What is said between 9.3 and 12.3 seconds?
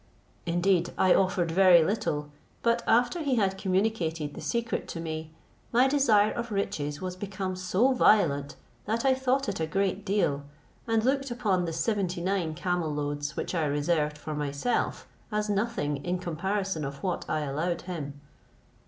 it a great deal, and looked upon the seventy